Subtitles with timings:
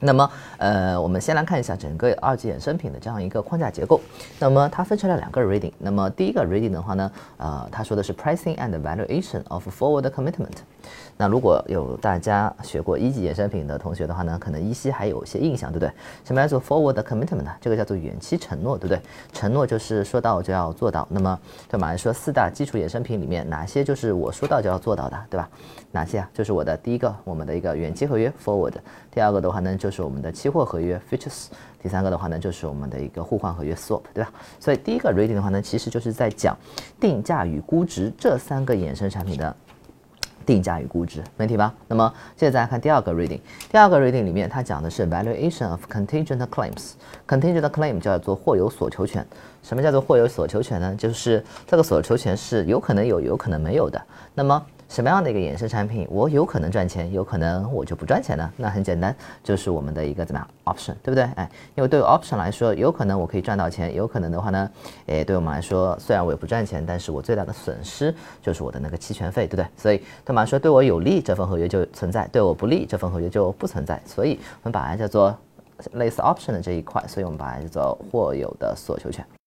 [0.00, 4.00] 那么，呃，我们先来看一下整个二级衍生品的这样一个框架结构。
[4.38, 5.72] 那么它分成了两个 reading。
[5.78, 10.58] 那么第一个 reading 的话呢，呃，它说的是 pricing and valuation of forward commitment。
[11.20, 15.92] 那如果有大家学过一级衍生品的同学的话呢，可能依稀还有些印象，对不对？
[16.24, 17.50] 什么叫做 forward commitment 呢？
[17.60, 19.00] 这个叫做远期承诺，对不对？
[19.32, 21.06] 承诺就是说到就要做到。
[21.10, 21.38] 那么
[21.68, 25.48] 对马来说，四大基础衍生品里面哪些就是我说到就要做到的，对吧？
[25.90, 26.30] 哪些啊？
[26.32, 28.74] 就是我的第一个，我们的一个远期合约 forward。
[29.10, 31.48] 第二个的话呢，就是我们的期期货合约 futures。
[31.82, 34.32] 第三个的话呢，就是我们的一个互换合约 swap，对吧？
[34.58, 36.56] 所以第一个 reading 的话呢，其实就是在讲
[36.98, 39.54] 定价与估值这三个衍生产品的。
[40.46, 41.74] 定价与估值，没题吧？
[41.88, 43.38] 那么现在再来看第二个 reading，
[43.70, 46.92] 第二个 reading 里面它讲的是 valuation of contingent claims。
[47.26, 49.22] contingent claim 叫做或有所求权。
[49.62, 50.94] 什么叫做或有所求权呢？
[50.96, 54.00] 就是这个所求权是有可能有，有可能没有的。
[54.34, 58.50] 那么什么样的一个衍生产品，我有可能赚钱，有可能我就不赚钱呢？
[58.56, 61.24] 那很简单，就是我们的一个怎么样 option，对不对？
[61.36, 64.70] 哎，因为对于 option 来说，有可能我可以赚到钱，有可能的话呢，
[65.06, 69.66] 哎，对我们来说，虽然我也不赚钱，但是我最大的损失就是我的那个期权费，对不对？
[69.76, 74.00] 所以对我们说，对我有利这份合约就存在，对我不利这份合约就不存在。
[74.06, 75.36] 所以我们把它叫做
[75.92, 79.22] 类似 option 的这一块，所以我们把它叫做或有的索求权。